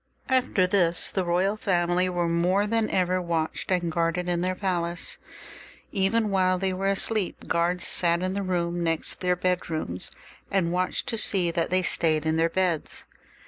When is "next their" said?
8.83-9.35